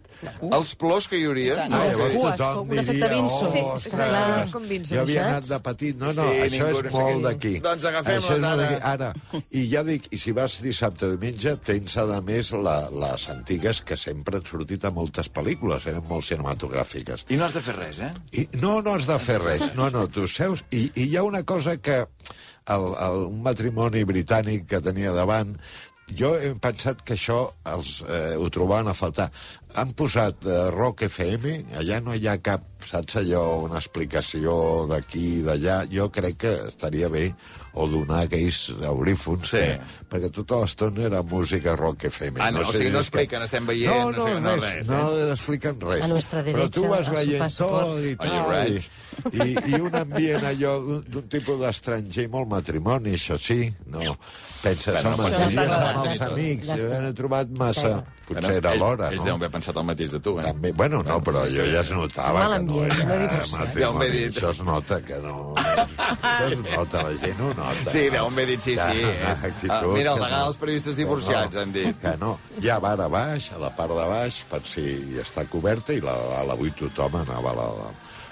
els 0.57 0.71
plors 0.81 1.07
que 1.11 1.19
hi 1.21 1.27
hauria. 1.29 1.59
Ah, 1.67 1.69
No, 1.69 1.81
llavors 1.85 2.15
sí. 2.15 2.21
tothom 2.41 2.69
diria... 2.73 3.11
Oh, 3.21 3.51
Sí, 3.53 3.61
ostres, 3.61 3.95
clar. 3.95 4.23
És 4.47 4.51
com 4.55 4.65
Vinson, 4.71 4.97
jo 4.97 5.03
havia 5.05 5.21
saps? 5.21 5.31
anat 5.35 5.49
de 5.51 5.59
petit. 5.69 5.99
No, 6.01 6.13
no, 6.17 6.25
Sí, 6.31 6.39
això 6.47 6.71
és 6.73 6.95
no 6.95 7.01
molt 7.05 7.27
d'aquí. 7.29 7.53
Doncs 7.61 7.85
agafem-les 7.93 8.47
ara. 8.51 8.69
Ara, 8.95 9.13
i 9.51 9.67
ja 9.71 9.83
dic, 9.85 10.09
i 10.11 10.19
si 10.19 10.33
vas 10.33 10.57
dissabte 10.65 11.07
o 11.07 11.13
diumenge, 11.15 11.55
tens, 11.69 11.97
a 12.01 12.07
més, 12.25 12.53
la, 12.57 12.79
les 12.91 13.29
antigues 13.29 13.83
que 13.85 13.97
sempre 14.01 14.41
han 14.41 14.47
sortit 14.49 14.85
a 14.89 14.91
moltes 14.97 15.29
pel·lícules, 15.29 15.85
eren 15.93 16.09
molt 16.09 16.25
cinematogràfiques. 16.25 17.27
I 17.29 17.37
no 17.37 17.45
has 17.45 17.53
de 17.55 17.61
fer 17.61 17.77
res, 17.77 18.01
eh? 18.01 18.13
I 18.33 18.49
no, 18.63 18.81
no 18.81 18.95
has 18.97 19.07
de 19.07 19.19
fer 19.21 19.39
res. 19.45 19.67
No, 19.77 19.91
no, 19.91 20.07
tu 20.09 20.27
seus... 20.27 20.65
I, 20.73 20.87
i 20.97 21.11
hi 21.11 21.17
ha 21.21 21.23
una 21.27 21.43
cosa 21.45 21.77
que 21.77 22.07
el, 22.75 22.91
el, 23.07 23.23
un 23.31 23.41
matrimoni 23.47 24.05
britànic 24.09 24.69
que 24.71 24.83
tenia 24.85 25.15
davant 25.17 25.57
jo 26.17 26.33
he 26.35 26.51
pensat 26.59 27.03
que 27.07 27.15
això 27.15 27.39
els, 27.71 28.01
eh, 28.03 28.37
ho 28.37 28.49
trobaven 28.51 28.91
a 28.91 28.97
faltar. 28.99 29.29
Han 29.79 29.93
posat 29.95 30.47
eh, 30.47 30.57
Rock 30.75 31.05
FM, 31.07 31.53
allà 31.79 32.01
no 32.03 32.15
hi 32.15 32.27
ha 32.27 32.39
cap, 32.43 32.65
saps 32.87 33.21
allò, 33.21 33.45
una 33.67 33.79
explicació 33.79 34.87
d'aquí 34.91 35.27
i 35.39 35.45
d'allà. 35.47 35.85
Jo 35.93 36.09
crec 36.11 36.41
que 36.45 36.55
estaria 36.73 37.09
bé 37.09 37.29
o 37.73 37.87
donar 37.87 38.25
aquells 38.27 38.71
aurífons, 38.87 39.49
Sí. 39.51 39.59
que, 39.59 39.81
perquè 40.11 40.31
tota 40.35 40.57
l'estona 40.61 41.05
era 41.07 41.23
música 41.23 41.77
Rock 41.77 42.05
FM. 42.11 42.41
Ah, 42.41 42.51
no, 42.51 42.61
o 42.61 42.73
sé 42.73 42.79
sigui, 42.79 42.91
no 42.91 42.99
és 43.01 43.09
que- 43.11 43.21
expliquen, 43.23 43.43
estem 43.47 43.67
veient, 43.67 43.95
No, 43.95 44.11
no 44.11 44.17
no, 44.19 44.27
sé, 44.27 44.41
no 44.41 44.55
res, 44.57 44.63
res, 44.65 44.89
no 44.89 45.01
eh? 45.17 45.31
expliquen 45.33 45.81
res. 45.81 46.03
A 46.03 46.09
nuestra 46.09 46.43
Però 46.45 46.69
tu 46.71 46.83
derecha, 46.83 46.97
vas 46.97 47.11
veient 47.15 47.57
tot 47.57 47.99
i 48.05 48.17
tal, 48.17 48.51
right? 48.51 48.91
i, 49.33 49.39
i, 49.39 49.75
i 49.77 49.81
un 49.81 49.95
ambient 49.95 50.45
allò 50.45 50.79
d'un 51.07 51.29
tipus 51.29 51.61
d'estranger, 51.61 52.29
molt 52.29 52.49
matrimoni, 52.49 53.15
això 53.15 53.39
sí, 53.39 53.73
no. 53.87 54.17
Penses, 54.63 55.05
home, 55.05 55.17
no 55.17 55.23
pots 55.23 55.39
ja 55.39 55.45
estar 55.47 55.65
amb 55.65 55.73
agradant 55.73 56.07
els 56.07 56.15
i 56.15 56.19
tot. 56.19 56.33
amics, 56.33 56.67
Ja 56.67 56.75
està. 56.77 56.99
he 56.99 57.13
Potser 58.31 58.57
era 58.61 58.75
l'hora, 58.79 59.09
no? 59.09 59.17
Ells 59.17 59.27
deuen 59.27 59.41
haver 59.41 59.51
pensat 59.57 59.81
el 59.81 59.87
mateix 59.89 60.15
de 60.17 60.21
tu, 60.25 60.37
eh? 60.39 60.45
També, 60.47 60.73
bueno, 60.77 61.03
no, 61.07 61.19
però 61.27 61.45
jo 61.51 61.67
ja 61.71 61.83
es 61.83 61.93
notava 61.95 62.47
que 62.53 62.61
no 62.67 62.83
era 62.87 63.41
matrimoni. 63.53 64.11
Ja 64.11 64.11
dit. 64.15 64.37
Això 64.37 64.53
es 64.55 64.63
nota 64.67 65.01
que 65.07 65.21
no... 65.25 65.37
Això 66.31 66.51
es 66.51 66.63
nota, 66.67 67.05
la 67.07 67.15
gent 67.25 67.43
ho 67.45 67.51
nota. 67.59 67.95
Sí, 67.95 68.05
deuen 68.13 68.33
haver 68.33 68.47
dit 68.53 68.67
sí, 68.67 68.77
Ja, 68.79 68.91
sí. 68.91 69.05
una 69.05 69.33
És, 69.33 69.45
actitud 69.51 69.77
ah, 69.77 69.81
mira, 69.95 70.15
el 70.15 70.23
no. 70.25 70.31
dels 70.35 70.61
periodistes 70.65 70.99
divorciats, 71.01 71.55
no, 71.55 71.65
han 71.65 71.75
dit. 71.77 71.99
Que 72.03 72.15
no. 72.21 72.37
Hi 72.61 72.71
ha 72.71 72.79
bar 72.83 72.97
a 73.01 73.09
baix, 73.13 73.51
a 73.57 73.61
la 73.63 73.73
part 73.77 73.97
de 73.97 74.07
baix, 74.15 74.43
per 74.51 74.63
si 74.69 74.87
està 75.23 75.47
coberta, 75.51 75.97
i 75.97 76.05
la, 76.05 76.17
a 76.41 76.47
la 76.49 76.59
8 76.59 76.91
tothom 76.91 77.21
anava 77.25 77.55
a 77.55 77.59
la... 77.61 77.69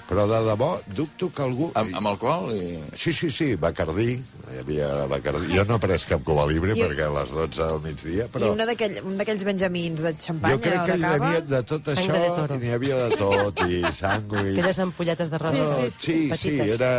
Però 0.09 0.25
de 0.25 0.39
debò, 0.47 0.71
dubto 0.97 1.29
que 1.37 1.43
algú... 1.45 1.67
Amb, 1.77 1.91
amb 1.99 2.09
alcohol 2.09 2.55
i... 2.57 2.79
Sí, 2.97 3.13
sí, 3.13 3.29
sí, 3.31 3.49
Bacardí. 3.61 4.15
Hi 4.49 4.61
havia 4.63 4.87
Bacardí. 5.11 5.51
Jo 5.53 5.67
no 5.69 5.77
he 5.77 5.83
pres 5.83 6.07
cap 6.09 6.23
Cuba 6.25 6.47
Libre 6.49 6.73
I- 6.73 6.81
perquè 6.81 7.05
a 7.05 7.11
les 7.13 7.35
12 7.35 7.59
del 7.61 7.83
migdia, 7.85 8.25
I 8.25 8.33
però... 8.33 8.49
una 8.55 8.65
d'aquell, 8.71 8.97
un 9.05 9.19
d'aquells 9.21 9.45
benjamins 9.45 10.01
de 10.07 10.15
xampanya 10.17 10.57
Jo 10.57 10.63
crec 10.65 10.87
que 10.89 10.97
hi 10.97 11.05
havia 11.11 11.43
de 11.53 11.61
tot 11.69 11.91
això, 11.93 12.17
de 12.49 12.57
i 12.57 12.63
n'hi 12.63 12.73
havia 12.79 13.03
de 13.05 13.19
tot, 13.21 13.61
i 13.69 13.83
sàndwich... 14.01 14.55
Aquelles 14.57 14.81
ampolletes 14.87 15.29
de 15.35 15.43
rosa 15.45 15.69
Sí, 15.69 15.69
sí, 15.69 15.99
Sí, 15.99 16.17
sí, 16.25 16.57
petites. 16.57 16.73
era... 16.81 16.93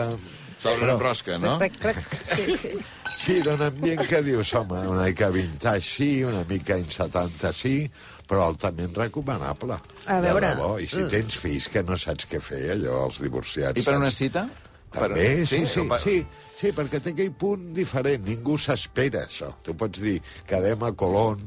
Sobre 0.59 0.83
una 0.83 0.97
rosca, 0.99 1.37
no? 1.39 1.53
Rec, 1.57 1.81
rec. 1.81 1.99
Sí, 2.35 2.57
sí. 2.59 2.71
Sí, 3.19 3.35
era 3.41 3.53
un 3.57 3.61
ambient 3.65 4.05
que 4.07 4.21
dius, 4.23 4.53
home, 4.55 4.79
una 4.87 5.03
mica 5.09 5.27
vintage 5.33 5.83
sí, 5.83 6.23
una 6.23 6.45
mica 6.47 6.77
in 6.79 6.87
70 6.87 7.51
sí, 7.53 7.73
però 8.29 8.45
altament 8.47 8.95
recomanable. 8.95 9.75
A 10.07 10.21
De 10.23 10.29
veure. 10.29 10.53
debò. 10.53 10.69
I 10.79 10.87
si 10.87 11.03
tens 11.11 11.35
fills 11.41 11.67
que 11.73 11.83
no 11.83 11.97
saps 11.99 12.29
què 12.31 12.39
fer, 12.39 12.61
allò, 12.77 13.01
els 13.09 13.19
divorciats... 13.19 13.75
I 13.75 13.83
per 13.83 13.97
una 13.99 14.11
cita? 14.15 14.45
També, 14.89 15.45
sí, 15.45 15.65
sí, 15.69 15.83
sí, 16.01 16.15
sí, 16.57 16.71
perquè 16.73 17.01
té 17.03 17.11
aquell 17.13 17.33
punt 17.37 17.67
diferent. 17.75 18.23
Ningú 18.25 18.55
s'espera, 18.57 19.25
això. 19.27 19.51
Tu 19.67 19.75
pots 19.77 19.99
dir, 20.01 20.15
quedem 20.49 20.81
a 20.87 20.93
Colón 20.97 21.43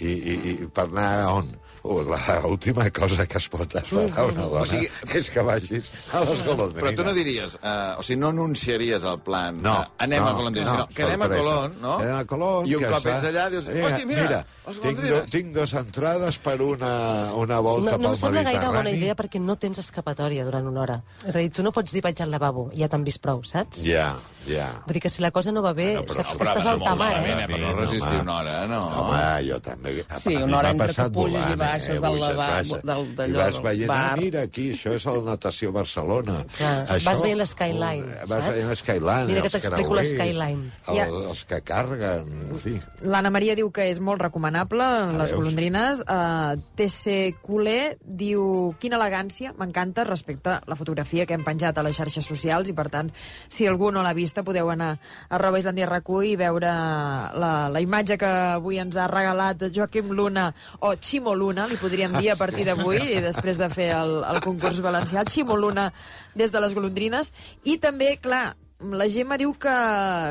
i, 0.00 0.08
i, 0.08 0.34
i 0.54 0.56
per 0.74 0.88
anar 0.88 1.10
on? 1.36 1.52
L'última 1.84 2.90
cosa 2.90 3.26
que 3.26 3.38
es 3.38 3.48
pot 3.52 3.74
esperar 3.76 4.18
a 4.18 4.24
una 4.24 4.42
dona 4.48 4.62
O 4.62 4.66
sigui- 4.66 4.88
és 5.14 5.30
que 5.30 5.42
vagis 5.44 5.90
a 6.12 6.20
les 6.24 6.40
golondrines. 6.46 6.82
Però 6.82 6.94
tu 6.96 7.04
no 7.04 7.12
diries, 7.12 7.54
uh, 7.62 7.98
o 7.98 8.02
sigui, 8.02 8.18
no 8.20 8.28
anunciaries 8.28 9.04
el 9.04 9.18
plan, 9.20 9.60
No, 9.62 9.76
que 9.82 10.04
anem 10.04 10.22
no, 10.22 10.28
a 10.28 10.34
Colondrina, 10.34 10.64
no, 10.70 10.74
sinó 10.74 10.88
que 10.88 11.02
anem 11.04 11.22
a. 11.22 11.28
Colón, 11.28 11.76
no? 11.82 11.98
Anem 11.98 12.16
a 12.16 12.24
Colón. 12.24 12.66
I 12.66 12.74
un 12.76 12.82
que 12.82 12.90
cop 12.90 13.06
ets 13.06 13.24
allà 13.30 13.50
dius, 13.50 13.68
Eh, 13.68 13.82
hosti, 13.84 14.06
mira, 14.06 14.22
mira 14.22 14.44
tinc, 14.64 14.80
do, 14.80 14.82
golondrines. 15.02 15.30
tinc 15.30 15.54
dos 15.54 15.74
entrades 15.74 16.38
per 16.38 16.60
una, 16.62 17.34
una 17.34 17.60
volta 17.60 17.90
No, 17.92 17.98
no 17.98 18.04
em 18.08 18.10
pel 18.14 18.16
sembla 18.16 18.42
gaire 18.42 18.58
bona 18.66 18.72
Mediterrani. 18.82 18.98
idea 19.04 19.16
perquè 19.16 19.40
no 19.40 19.56
tens 19.56 19.78
escapatòria 19.78 20.44
durant 20.44 20.66
una 20.66 20.80
hora. 20.80 21.02
És 21.26 21.34
a 21.36 21.38
dir, 21.38 21.50
tu 21.52 21.62
no 21.62 21.70
pots 21.72 21.92
dir 21.92 22.00
vaig 22.02 22.20
al 22.22 22.30
lavabo, 22.30 22.70
ja 22.74 22.88
t'han 22.88 23.04
vist 23.04 23.20
prou, 23.20 23.42
saps? 23.44 23.82
Ja, 23.84 24.14
ja. 24.48 24.70
Vull 24.86 24.94
dir 24.94 25.02
que 25.02 25.10
si 25.10 25.20
la 25.22 25.30
cosa 25.30 25.52
no 25.52 25.60
va 25.62 25.72
bé, 25.74 25.96
Bueno, 25.98 26.06
però- 26.06 26.24
saps 26.24 26.36
que 26.36 26.44
estàs 26.44 26.66
al 26.66 26.82
tamar, 26.82 27.12
eh? 27.26 27.46
per 27.46 27.60
no 27.60 27.74
resistir 27.76 28.20
una 28.22 28.38
hora, 28.38 28.66
no? 28.66 28.86
Home, 28.88 29.48
jo 29.50 29.60
també. 29.60 30.04
Sí, 30.16 30.34
una 30.36 30.58
hora 30.58 30.70
entre 30.70 30.94
que 30.94 31.10
puges 31.10 31.34
i 31.34 31.36
volant, 31.36 31.58
baixes 31.74 31.98
eh? 31.98 32.00
del 32.04 32.18
lavabo, 32.22 32.78
del- 32.82 33.14
d'allò 33.18 33.34
I 33.34 33.38
vas 33.42 33.60
veient, 33.66 33.88
bar. 33.90 33.98
ah, 34.12 34.16
mira, 34.20 34.42
aquí, 34.48 34.66
això 34.74 34.94
és 34.96 35.06
el 35.10 35.20
Natació 35.26 35.72
Barcelona. 35.74 36.38
Clar, 36.56 36.72
vas 37.04 37.22
veient 37.22 37.38
l'Skyline, 37.42 38.06
Vas 38.24 38.30
saps? 38.30 38.48
veient 38.54 38.70
l'Skyline. 38.70 39.26
Mira 39.32 39.42
que 39.42 39.50
t'explico 39.56 39.94
l'Skyline. 39.98 40.70
El, 40.88 40.94
Ja. 40.94 41.06
Els 41.08 41.44
que 41.44 41.60
carreguen, 41.66 42.28
en 42.52 42.58
fi. 42.62 42.74
L'Anna 43.02 43.30
Maria 43.34 43.54
diu 43.58 43.70
que 43.74 43.88
és 43.90 43.98
molt 44.00 44.22
recomanable, 44.22 44.84
les 45.18 45.30
veus? 45.30 45.34
golondrines. 45.34 46.02
Uh, 46.06 46.54
TC 46.76 47.34
Culer 47.42 47.96
diu, 48.04 48.74
quina 48.80 48.96
elegància, 49.00 49.52
m'encanta, 49.58 50.04
respecte 50.04 50.50
a 50.50 50.60
la 50.66 50.76
fotografia 50.76 51.26
que 51.26 51.34
hem 51.34 51.44
penjat 51.44 51.78
a 51.78 51.82
les 51.82 51.96
xarxes 51.96 52.24
socials, 52.26 52.68
i 52.68 52.72
per 52.76 52.88
tant, 52.92 53.10
si 53.48 53.66
algú 53.66 53.90
no 53.90 54.02
l'ha 54.04 54.12
vista, 54.14 54.44
podeu 54.46 54.70
anar 54.70 54.92
a 54.94 55.34
arroba 55.36 55.58
Islàndia 55.58 55.88
RQ 55.88 56.22
i 56.30 56.36
veure 56.36 56.70
la, 56.70 57.68
la 57.72 57.80
imatge 57.82 58.16
que 58.20 58.26
avui 58.54 58.78
ens 58.78 58.96
ha 58.96 59.08
regalat 59.10 59.64
Joaquim 59.74 60.12
Luna, 60.14 60.52
o 60.80 60.94
Ximo 61.00 61.34
Luna, 61.34 61.63
li 61.70 61.78
podríem 61.80 62.16
dir 62.18 62.30
a 62.32 62.36
partir 62.40 62.66
d'avui, 62.68 63.00
i 63.16 63.22
després 63.24 63.60
de 63.60 63.68
fer 63.72 63.90
el, 63.96 64.18
el 64.28 64.40
concurs 64.44 64.82
valencià, 64.84 65.24
Ximo 65.28 65.56
Luna 65.56 65.90
des 66.34 66.52
de 66.54 66.62
les 66.62 66.74
golondrines. 66.76 67.32
I 67.64 67.78
també, 67.82 68.14
clar, 68.22 68.54
la 68.92 69.08
Gemma 69.08 69.38
diu 69.40 69.54
que, 69.60 69.74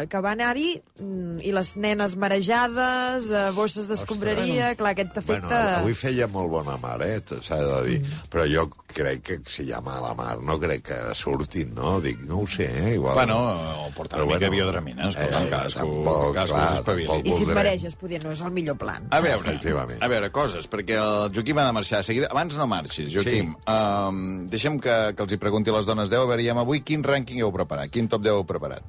que 0.09 0.21
va 0.23 0.33
anar-hi 0.35 0.69
mm, 0.99 1.41
i 1.45 1.53
les 1.55 1.73
nenes 1.81 2.15
marejades, 2.19 3.29
eh, 3.31 3.49
bosses 3.55 3.89
d'escombraria, 3.89 4.73
clar, 4.79 4.93
aquest 4.93 5.17
efecte... 5.23 5.49
Bueno, 5.49 5.79
avui 5.81 5.97
feia 5.97 6.27
molt 6.31 6.51
bona 6.51 6.77
mar, 6.81 6.99
eh, 7.05 7.19
s'ha 7.41 7.59
de 7.59 7.79
dir. 7.87 7.99
Mm. 8.03 8.27
Però 8.33 8.47
jo 8.49 8.67
crec 8.93 9.23
que 9.25 9.37
si 9.49 9.65
hi 9.67 9.73
ha 9.73 9.81
mala 9.81 10.13
mar, 10.17 10.37
no 10.45 10.59
crec 10.61 10.85
que 10.91 10.99
surtin, 11.17 11.73
no? 11.75 11.95
Dic, 12.03 12.21
no 12.29 12.43
ho 12.43 12.47
sé, 12.47 12.67
eh? 12.69 12.93
Igual... 12.95 13.15
Bueno, 13.17 13.39
o 13.87 13.89
portar 13.97 14.21
una 14.21 14.35
mica 14.35 14.47
bueno, 14.47 14.57
biodramines, 14.57 15.17
però 15.17 15.41
en 15.41 15.47
eh, 15.47 15.49
casco, 15.49 15.87
tampoc, 15.87 16.27
casco 16.37 16.57
clar, 16.57 16.69
s'espavili. 16.77 17.09
tampoc 17.09 17.31
I 17.31 17.37
si 17.37 17.47
et 17.47 17.55
mareges, 17.57 17.97
poder 17.99 18.21
no 18.23 18.35
és 18.35 18.43
el 18.45 18.53
millor 18.53 18.77
plan. 18.81 19.09
A 19.09 19.21
veure, 19.23 19.41
Efectivament. 19.49 20.03
a 20.03 20.11
veure, 20.11 20.29
coses, 20.35 20.69
perquè 20.69 20.99
el 21.01 21.33
Joaquim 21.33 21.63
ha 21.63 21.67
de 21.69 21.77
marxar 21.79 22.03
de 22.03 22.09
seguida. 22.11 22.29
Abans 22.33 22.57
no 22.59 22.69
marxis, 22.69 23.09
Joaquim. 23.13 23.55
Sí. 23.57 23.73
Um, 23.73 24.21
deixem 24.53 24.77
que, 24.83 24.99
que 25.17 25.25
els 25.25 25.33
hi 25.33 25.41
pregunti 25.41 25.73
a 25.73 25.77
les 25.79 25.89
dones 25.89 26.13
10, 26.13 26.27
a 26.27 26.29
veure, 26.29 26.59
avui 26.63 26.83
quin 26.85 27.03
rànquing 27.03 27.41
heu 27.41 27.51
preparat? 27.55 27.91
Quin 27.93 28.07
top 28.11 28.23
10 28.23 28.42
heu 28.43 28.49
preparat? 28.49 28.83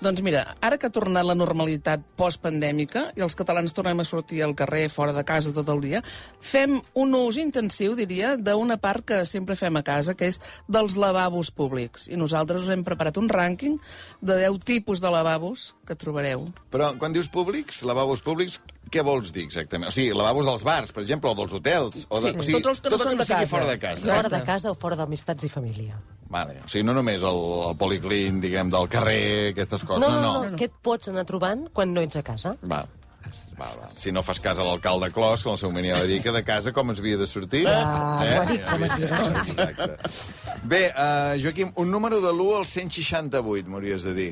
Doncs 0.00 0.22
mira, 0.24 0.46
ara 0.64 0.78
que 0.80 0.88
ha 0.88 0.92
tornat 0.96 1.26
la 1.28 1.34
normalitat 1.36 2.00
postpandèmica 2.16 3.02
i 3.18 3.20
els 3.20 3.34
catalans 3.36 3.74
tornem 3.76 3.98
a 4.00 4.06
sortir 4.08 4.38
al 4.40 4.54
carrer, 4.56 4.86
fora 4.88 5.12
de 5.12 5.24
casa 5.28 5.52
tot 5.52 5.68
el 5.68 5.82
dia, 5.84 6.00
fem 6.40 6.78
un 6.96 7.12
ús 7.18 7.36
intensiu, 7.36 7.92
diria, 7.98 8.30
d'una 8.40 8.78
part 8.80 9.04
que 9.04 9.18
sempre 9.28 9.58
fem 9.60 9.76
a 9.76 9.82
casa, 9.84 10.14
que 10.16 10.30
és 10.32 10.40
dels 10.72 10.96
lavabos 10.96 11.50
públics. 11.52 12.08
I 12.08 12.16
nosaltres 12.16 12.64
us 12.64 12.72
hem 12.72 12.80
preparat 12.86 13.20
un 13.20 13.28
rànquing 13.28 13.76
de 14.24 14.38
10 14.40 14.64
tipus 14.64 15.02
de 15.04 15.12
lavabos 15.12 15.74
que 15.84 15.98
trobareu. 16.00 16.46
Però 16.72 16.94
quan 16.96 17.12
dius 17.12 17.28
públics, 17.28 17.82
lavabos 17.84 18.24
públics, 18.24 18.56
què 18.90 19.04
vols 19.04 19.34
dir 19.36 19.44
exactament? 19.44 19.90
O 19.92 19.94
sigui, 19.94 20.16
lavabos 20.16 20.48
dels 20.48 20.64
bars, 20.64 20.96
per 20.96 21.04
exemple, 21.04 21.28
o 21.28 21.36
dels 21.36 21.52
hotels. 21.52 22.06
O 22.08 22.22
de, 22.24 22.32
Sí, 22.32 22.38
o 22.38 22.48
sigui, 22.48 22.56
tots 22.56 22.72
els 22.72 22.80
que 22.80 22.88
no 22.88 22.96
tot 22.96 23.06
són 23.10 23.20
de 23.20 23.28
casa. 23.28 23.52
fora 23.52 23.68
de 23.68 23.76
casa. 23.78 24.00
Exacte. 24.00 24.16
Fora 24.16 24.32
de 24.38 24.42
casa 24.48 24.72
o 24.72 24.74
fora 24.74 24.96
d'amistats 24.96 25.44
i 25.44 25.52
família. 25.52 26.00
Vale. 26.30 26.60
O 26.62 26.70
sigui, 26.70 26.84
no 26.86 26.94
només 26.94 27.24
el, 27.26 27.40
el 27.66 27.76
policlín, 27.78 28.38
diguem, 28.42 28.70
del 28.70 28.88
carrer, 28.92 29.50
aquestes 29.50 29.82
coses. 29.82 30.06
No, 30.06 30.22
no, 30.22 30.32
no, 30.46 30.56
què 30.58 30.70
et 30.70 30.80
pots 30.82 31.10
anar 31.10 31.26
trobant 31.26 31.66
quan 31.74 31.92
no 31.94 32.04
ets 32.06 32.20
a 32.20 32.24
casa? 32.26 32.54
Va. 32.62 32.84
Va, 33.60 33.66
va. 33.76 33.88
Si 33.98 34.12
no 34.14 34.22
fas 34.24 34.38
cas 34.40 34.58
a 34.58 34.64
l'alcalde 34.64 35.10
Clos, 35.12 35.42
com 35.44 35.52
el 35.52 35.58
seu 35.60 35.72
mania 35.74 35.98
va 35.98 36.06
dir, 36.08 36.20
que 36.24 36.32
de 36.32 36.40
casa 36.46 36.72
com 36.72 36.94
es 36.94 37.02
havia 37.02 37.18
de 37.20 37.26
sortir? 37.28 37.66
Ah, 37.68 38.22
ha 38.22 38.44
dit, 38.48 38.62
com 38.64 38.86
es 38.86 38.94
havia 38.94 39.10
de 39.10 39.18
sortir. 39.20 39.56
Exacte. 39.66 40.62
Bé, 40.70 40.80
uh, 40.94 41.34
Joaquim, 41.42 41.74
un 41.82 41.92
número 41.92 42.22
de 42.24 42.32
l'1 42.32 42.62
al 42.62 42.66
168, 42.70 43.68
m'hauries 43.68 44.06
de 44.08 44.14
dir. 44.16 44.30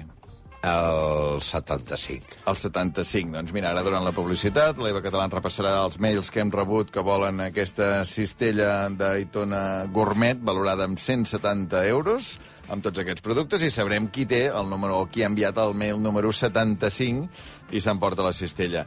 El 0.62 1.38
75. 1.40 2.40
El 2.50 2.56
75. 2.58 3.30
Doncs 3.36 3.52
mira, 3.54 3.70
ara 3.70 3.84
durant 3.86 4.02
la 4.04 4.10
publicitat, 4.12 4.80
l'Eva 4.82 5.00
Català 5.04 5.28
ens 5.28 5.36
repassarà 5.36 5.76
els 5.84 6.00
mails 6.02 6.32
que 6.34 6.42
hem 6.42 6.50
rebut 6.50 6.90
que 6.90 7.04
volen 7.06 7.38
aquesta 7.44 8.02
cistella 8.08 8.88
d'Aitona 8.90 9.86
Gourmet 9.94 10.40
valorada 10.42 10.88
amb 10.88 10.98
170 10.98 11.84
euros 11.92 12.38
amb 12.68 12.82
tots 12.84 13.00
aquests 13.00 13.22
productes 13.24 13.62
i 13.64 13.70
sabrem 13.72 14.10
qui 14.12 14.26
té 14.28 14.48
el 14.50 14.66
número 14.68 14.98
o 15.00 15.06
qui 15.08 15.22
ha 15.24 15.30
enviat 15.30 15.56
el 15.62 15.72
mail 15.78 16.02
número 16.04 16.34
75 16.34 17.30
i 17.72 17.80
s'emporta 17.80 18.26
la 18.26 18.34
cistella. 18.36 18.82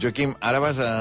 Joaquim, 0.00 0.32
ara 0.40 0.62
vas 0.64 0.78
a, 0.80 0.92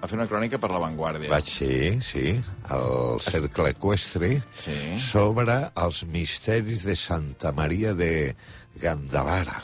a 0.00 0.08
fer 0.10 0.16
una 0.18 0.26
crònica 0.26 0.58
per 0.58 0.72
La 0.72 0.80
Vanguardia. 0.82 1.30
Vaig 1.30 1.46
ser, 1.52 2.00
sí, 2.02 2.34
al 2.72 3.20
Cercle 3.22 3.76
Equestre 3.76 4.32
Sí. 4.58 4.74
sobre 4.98 5.60
els 5.76 6.02
misteris 6.10 6.82
de 6.88 6.96
Santa 6.98 7.52
Maria 7.52 7.94
de 7.94 8.34
Gandavara, 8.82 9.62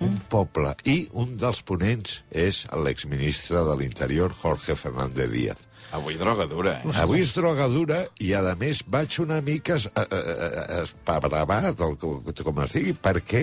un 0.00 0.18
poble. 0.32 0.74
I 0.88 1.08
un 1.20 1.34
dels 1.40 1.60
ponents 1.66 2.20
és 2.32 2.62
l'exministre 2.84 3.64
de 3.66 3.74
l'Interior, 3.80 4.32
Jorge 4.42 4.76
Fernández 4.76 5.28
Díaz. 5.32 5.66
Avui 5.92 6.14
droga 6.14 6.44
dura, 6.46 6.76
eh? 6.84 6.92
Avui 7.02 7.18
és 7.24 7.32
drogadura 7.34 8.04
i, 8.22 8.28
a 8.38 8.52
més, 8.54 8.84
vaig 8.86 9.16
una 9.18 9.40
mica 9.42 9.74
es- 9.74 9.88
eh, 9.90 10.04
eh, 10.06 10.82
espabravat, 10.84 11.74
com, 11.98 12.22
com 12.30 12.60
es 12.62 12.72
digui, 12.76 12.92
perquè 12.94 13.40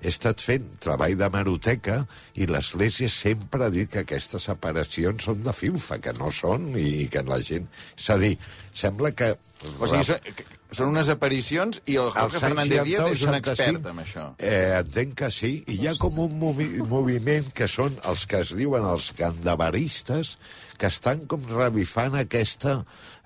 he 0.00 0.08
estat 0.08 0.40
fent 0.40 0.64
treball 0.80 1.18
de 1.20 1.28
maroteca 1.28 1.98
i 2.40 2.46
l'Església 2.48 3.10
sempre 3.12 3.66
ha 3.66 3.70
dit 3.74 3.90
que 3.92 4.00
aquestes 4.06 4.48
aparicions 4.48 5.28
són 5.28 5.44
de 5.44 5.52
filfa, 5.52 5.98
que 6.00 6.14
no 6.16 6.30
són, 6.32 6.70
i 6.80 7.04
que 7.12 7.20
la 7.28 7.38
gent... 7.44 7.68
És 8.00 8.08
a 8.08 8.16
dir, 8.16 8.32
sembla 8.72 9.12
que... 9.12 9.34
O 9.78 9.84
sigui, 9.92 10.48
són, 10.72 10.88
unes 10.94 11.08
aparicions 11.12 11.80
i 11.86 11.96
el 12.00 12.10
Jorge 12.14 12.40
Fernández 12.42 12.84
Díaz 12.86 13.10
és 13.12 13.22
un 13.26 13.34
expert 13.38 13.86
en 13.92 13.98
això. 14.04 14.26
Eh, 14.38 14.78
entenc 14.80 15.14
que 15.24 15.30
sí. 15.34 15.52
I 15.66 15.78
hi 15.82 15.88
ha 15.90 15.94
com 16.00 16.18
un 16.22 16.38
movi 16.38 16.68
moviment 16.88 17.50
que 17.54 17.68
són 17.68 17.96
els 18.08 18.26
que 18.26 18.40
es 18.44 18.54
diuen 18.56 18.84
els 18.86 19.12
gandavaristes, 19.18 20.36
que 20.80 20.88
estan 20.88 21.26
com 21.28 21.42
revifant 21.50 22.14
aquesta, 22.16 22.78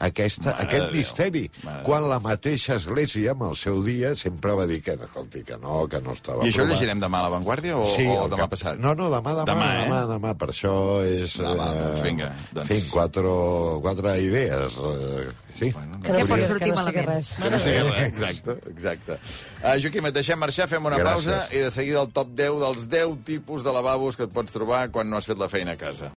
aquesta, 0.02 0.50
Mare 0.50 0.64
aquest 0.64 0.86
Déu. 0.88 0.96
misteri. 0.96 1.42
Mare 1.62 1.84
Quan 1.86 2.08
la 2.10 2.18
mateixa 2.18 2.74
església, 2.80 3.30
amb 3.36 3.44
el 3.50 3.54
seu 3.56 3.78
dia, 3.86 4.16
sempre 4.18 4.56
va 4.58 4.66
dir 4.66 4.80
que, 4.82 4.96
escolti, 4.98 5.44
que 5.46 5.56
no, 5.62 5.84
que 5.86 6.00
no 6.02 6.16
estava 6.18 6.42
I 6.42 6.50
això 6.50 6.64
ho 6.64 6.64
aprovat. 6.64 6.72
llegirem 6.80 7.00
demà 7.04 7.20
a 7.20 7.28
La 7.28 7.32
Vanguardia 7.36 7.76
o, 7.78 7.86
Sí, 7.94 8.08
o 8.10 8.26
demà 8.28 8.48
que- 8.48 8.56
passat? 8.56 8.78
No, 8.82 8.94
no, 8.98 9.06
demà, 9.12 9.36
demà, 9.38 9.44
Demà, 9.52 9.70
demà, 9.84 10.00
eh? 10.02 10.08
demà, 10.16 10.34
per 10.34 10.48
això 10.50 10.74
és... 11.06 11.36
Demà, 11.38 11.68
doncs 11.78 12.02
vinga, 12.02 12.32
doncs. 12.52 12.64
En 12.70 12.74
fi, 12.82 12.90
quatre, 12.90 13.22
quatre 13.86 14.16
idees. 14.20 14.74
Eh, 14.74 15.30
sí. 15.58 15.70
Bueno, 15.72 16.00
Que 16.04 16.12
no, 16.12 16.18
Ja 16.18 16.26
pot 16.26 16.40
sortir 16.44 16.58
que 16.58 16.68
no 16.68 16.74
malament. 16.76 17.06
res. 17.08 17.30
Que 17.40 17.50
no 17.50 17.58
sigui 17.58 17.78
res, 17.88 18.08
exacte, 18.12 18.56
exacte. 18.70 19.18
Uh, 19.62 19.76
Joaquim, 19.80 20.06
et 20.10 20.14
deixem 20.14 20.38
marxar, 20.38 20.68
fem 20.68 20.84
una 20.84 20.98
Gràcies. 20.98 21.30
pausa 21.30 21.48
i 21.56 21.62
de 21.64 21.70
seguida 21.70 22.02
el 22.02 22.10
top 22.12 22.28
10 22.36 22.60
dels 22.60 22.88
10 22.92 23.16
tipus 23.24 23.64
de 23.64 23.72
lavabos 23.72 24.16
que 24.16 24.24
et 24.28 24.32
pots 24.34 24.52
trobar 24.52 24.90
quan 24.90 25.08
no 25.08 25.16
has 25.16 25.26
fet 25.26 25.38
la 25.38 25.48
feina 25.48 25.72
a 25.72 25.76
casa. 25.80 26.12